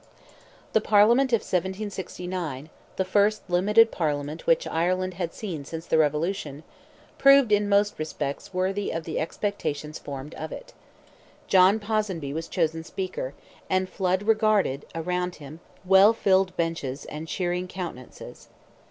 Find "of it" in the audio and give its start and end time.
10.33-10.73